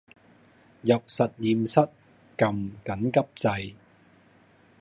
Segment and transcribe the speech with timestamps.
[0.81, 1.79] 入實驗室
[2.35, 3.75] 㩒緊急掣